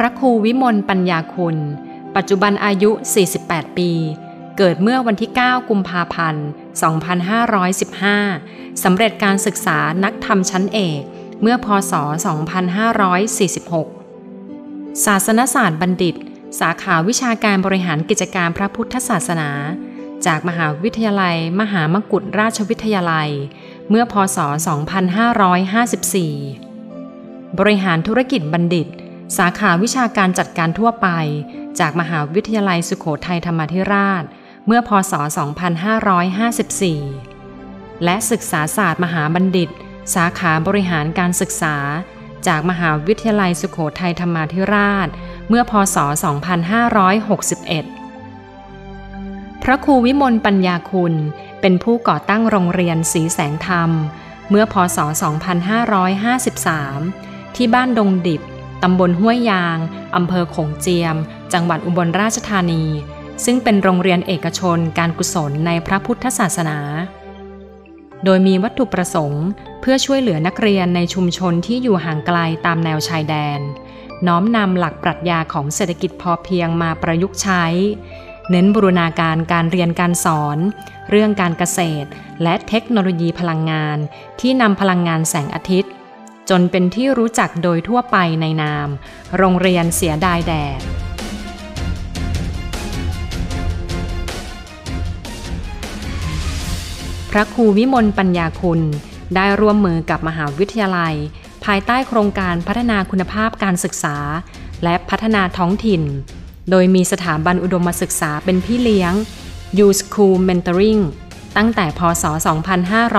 [0.00, 1.56] พระครูวิมลปัญญาคุณ
[2.16, 2.90] ปัจจุบันอายุ
[3.34, 3.90] 48 ปี
[4.58, 6.46] เกิดเมื่อวันที่ 9 กุมภาพันธ์
[8.18, 11.02] 2515 สำเร็จการศึกษานักธรรมชั้นเอก
[11.42, 11.92] เมื่อพศ
[14.08, 16.14] 2546 ศาสนศาสตร์บัณฑิต
[16.60, 19.50] สาขาวิชาการบริหารกิจการพระพุทธศาสนา
[20.26, 23.30] จากมหาวิทยาลัย มหามกุฏราชวิทยาลัย
[23.88, 24.38] เมื่อพศ
[26.38, 28.88] 2554 บริหารธุรกิจบัณฑิต
[29.38, 31.08] สาขาวิชาการจัดการทั่วไป
[31.80, 34.24] จากมหาวิทยาลัยสุโขทัยธรรมธิราช
[34.66, 35.12] เมื่อพศ
[35.98, 39.70] 2554 และศึกษาศาสตร์มหาบัณฑิต
[40.14, 41.76] สาขาบริหารการศึกษา
[42.46, 45.08] จากมหาวิทยาลัยสุโขทัยธรรมธิราช
[45.48, 45.96] เมื่อพศ
[47.98, 51.14] 2561 พระครูวิมลปัญญาคุณ
[51.60, 53.90] เป็นผู้ก่อตั้งโรงเรียนสีแสงธรรม
[54.50, 54.98] เมื่อพศ
[56.66, 58.42] 2553 ที่บ้านดงดิบ
[58.82, 59.78] ตำบลห้วยยาง
[60.16, 61.16] อำเภอขงเจียม
[61.52, 62.84] จังหวัดอุบลราชธานี
[63.44, 66.78] ซึ่งเป็นโรงเรียนเอกชนการกุศลในพระพุทธศาสนา
[68.24, 69.46] โดยมีวัตถุประสงค์
[69.80, 73.60] เพื่อช่วยเหลือนักเรียนในชุมชนที่อยู่ห่างไกลตามแนวชายแดน
[74.26, 77.64] น้อมนำหลักปรัชญาของเศรษฐกิจพอเพียงมาประยุกต์ใช้
[78.50, 80.58] เน้นบูรณาการการเรียนการสอน
[81.10, 82.08] เรื่องการเกษตร
[82.42, 83.98] และเทคโนโลยีพลังงาน
[84.40, 85.92] ที่นำพลังงานแสงอาทิตย์
[86.50, 88.88] จนเป็นที่รู้จักโดยทั่วไปในนาม
[89.36, 90.80] โรงเรียนเสียดายแดด
[97.30, 98.80] พระครูวิมลปัญญาคุณ
[99.36, 101.14] ได้ร่วมมือกับมหาวิทยาลัย
[101.64, 104.16] ภายใต้โครงการพัฒนาคุณภาพการศึกษา
[104.84, 106.02] และพัฒนาท้องถิ่น
[106.70, 109.12] โดยมีสถาบันอุดมศึกษาเป็นพี่เลี้ยง
[109.86, 111.02] U School Mentoring
[111.56, 112.24] ตั้งแต่พศ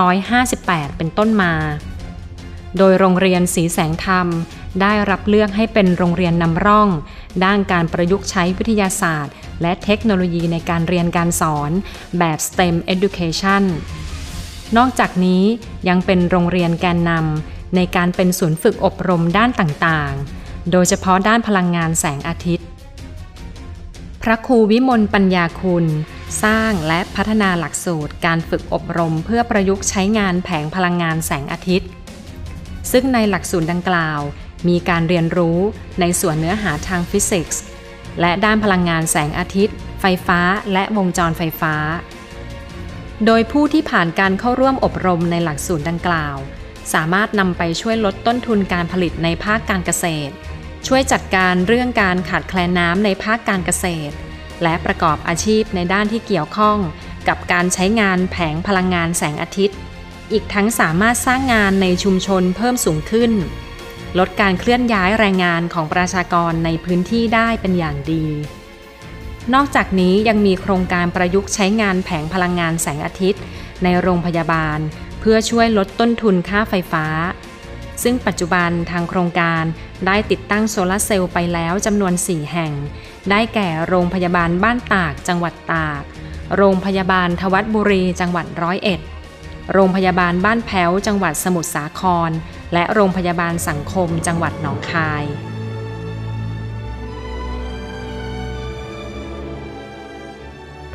[0.02, 1.54] 2558 เป็นต้นมา
[2.78, 4.28] โดยโรงเรียนสีแสงธรรม
[4.82, 6.90] ได้รับเลือกให้เป็นโรงเรียนนำร่อง
[7.46, 11.72] ด้านการประยุกต์ใช้วิทยาศาสตร์ และเทคโนโลยีในการเรียนการสอน
[12.20, 13.64] แบบ STEM Education
[14.78, 15.44] นอกจากนี้
[15.90, 22.66] ยังเป็นโรงเรียนแกนนำ ในการเป็นศูนย์ฝึกอบรมด้านต่างๆ โดยเฉพาะด้านพลังงานแสงอาทิตย์
[24.24, 25.86] พระครูวิมลปัญญาคุณ
[26.44, 31.90] สร้างและพัฒนาหลักสูตรการฝึกอบรมเพื่อประยุกต์ใช้งานแผงพลังงานแสงอาทิตย์
[32.92, 34.20] ซึ่งในหลักสูตรดังกล่าว
[34.68, 35.60] มีการเรียนรู้
[36.00, 37.64] ในส่วนเนื้อหาทางฟิสิกส์
[38.22, 40.40] และด้านพลังงานแสงอาทิตย์ ไฟฟ้า
[40.74, 41.76] และวงจรไฟฟ้า
[43.26, 46.38] โดยผู้ที่ผ่านการเข้าร่วมอบรมในหลักสูตรดังกล่าว
[46.94, 50.34] สามารถนำไปช่วยลดต้นทุนการผลิตในภาคการเกษตร
[50.88, 54.16] ช่วยจัดการเรื่องการขาดแคลนน้ำในภาคการเกษตร
[54.64, 56.78] และประกอบอาชีพในด้านที่เกี่ยวข้อง
[57.28, 59.78] กับการใช้งานแผงพลังงานแสงอาทิตย์
[60.32, 63.32] อีกทั้งสามารถสร้างงานในชุมชนเพิ่มสูงขึ้น
[64.20, 68.26] ลดการเคลื่อนย้ายแรงงานของประชากรในพื้นที่ได้เป็นอย่างดี
[69.54, 73.42] นอกจากนี้ยังมีโครงการประยุกต์ใช้งานแผงพลังงานแสงอาทิตย์
[73.84, 74.80] ในโรงพยาบาล
[75.20, 77.06] เพื่อช่วยลดต้นทุนค่าไฟฟ้า
[78.04, 79.64] ซึ่งปัจจุบันทางโครงการ
[80.08, 82.72] ได้ติดตั้งโซลาร์เซลล์ไปแล้วจำนวน 4 แห่ง
[83.30, 86.02] ได้แก่โรงพยาบาลบ้านตากจังหวัดตาก
[86.58, 89.00] โรงพยาบาลทวัดบุรีจังหวัดร้อยเอ็ด
[89.74, 92.32] โรงพยาบาลบ้านแพ้วจังหวัดสมุทรสาคร
[92.74, 95.24] และโรงพยาบาลสังคมจังหวัดหนองคาย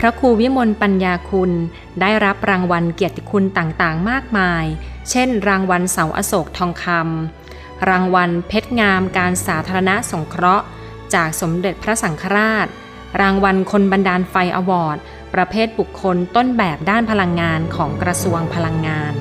[0.05, 1.53] ระครูวิมลปัญญาคุณ
[2.01, 4.65] ได้รับรางวัลเกียรติคุณต่างๆ มากมาย
[5.11, 10.67] เช่น รางวัลเสาอโศกทองคำรางวัลเพชรงามการสาธารณสงเคราะห์
[11.15, 12.67] จากสมเด็จพระสังฆราช
[13.21, 14.99] รางวัลคนบันดาลไฟอวอร์ด
[15.35, 19.15] ประเภทบุคคลต้นแบบด้านพลังงานของกระทรวงพลังงาน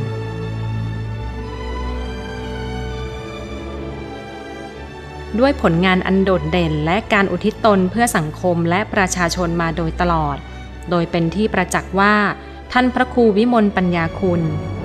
[5.40, 10.38] ด้วยผลงานอันโดดเด่นและการอุทิศตนเพื่อสังคมและประชาชนมาโดยตลอด
[10.90, 12.16] โดยเป็นที่ประจักษ์ว่า
[12.72, 14.42] ท่านพระครูวิมลปัญญาคุณ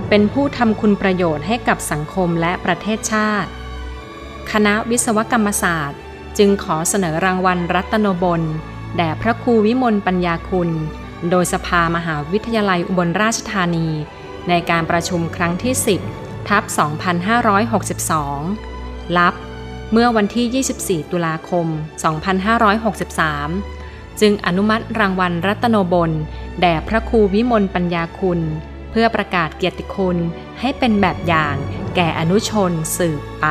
[0.09, 3.50] เป็นผู้ทำคุณประโยชน์ให้กับสังคมและประเทศชาติ
[4.53, 6.00] คณะวิศวกรรมศาสตร์
[6.39, 8.43] จึงขอเสนอรางวัลรัตโนบล
[8.97, 10.71] แด่พระครูวิมลปัญญาคุณ
[11.31, 13.89] โดยสภามหาวิทยาลัยอุบลราชธานี
[14.49, 15.75] ในการประชุมครั้งที่
[16.11, 16.65] 10 ทับ
[18.31, 19.35] 2562 รับ
[19.93, 21.67] เมื่อวันที่ 24 ตุลาคม
[22.49, 23.78] 2563
[24.20, 26.11] จึงอนุมัติรางวัลรัตโนบล
[26.61, 28.41] แด่พระครูวิมลปัญญาคุณ
[28.91, 30.17] เพื่อประกาศเกียรติคุณ
[30.61, 31.56] ให้เป็นแบบอย่าง
[31.97, 33.47] แก่อนุชนสืบไป